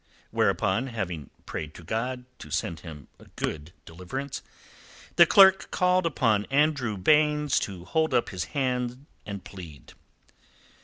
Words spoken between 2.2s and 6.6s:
to send him a good deliverance, the clerk called upon